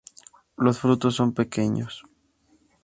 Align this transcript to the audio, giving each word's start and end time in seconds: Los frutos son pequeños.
Los 0.57 0.79
frutos 0.79 1.13
son 1.13 1.31
pequeños. 1.35 2.01